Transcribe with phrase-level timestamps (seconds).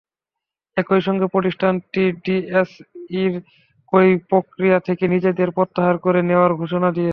[0.77, 3.33] একই সঙ্গে প্রতিষ্ঠানটি ডিএসইর
[3.93, 7.09] ক্রয় প্রক্রিয়া থেকে নিজেদের প্রত্যাহার করে নেওয়ার ঘোষণা দিয়েছে।